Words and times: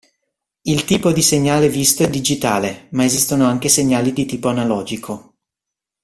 Il 0.63 0.83
tipo 0.83 1.11
di 1.11 1.21
segnale 1.21 1.69
visto 1.69 2.01
è 2.01 2.09
digitale, 2.09 2.87
ma 2.93 3.05
esistono 3.05 3.45
anche 3.45 3.69
segnali 3.69 4.11
di 4.13 4.25
tipo 4.25 4.47
analogico. 4.49 5.35